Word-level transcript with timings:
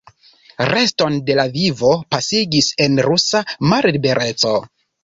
Reston 0.69 1.19
de 1.27 1.35
la 1.41 1.45
vivo 1.59 1.93
pasigis 2.17 2.73
en 2.87 2.99
rusa 3.11 3.47
mallibereco. 3.73 4.61